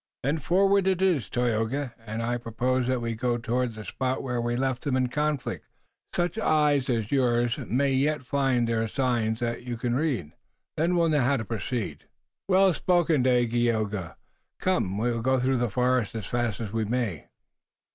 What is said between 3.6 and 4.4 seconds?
the spot